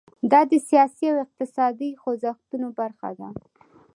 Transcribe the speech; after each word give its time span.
دا 0.31 0.41
د 0.51 0.53
سیاسي 0.69 1.05
او 1.11 1.17
اقتصادي 1.25 1.89
خوځښتونو 2.01 2.67
برخه 2.79 3.09
ده. 3.19 3.29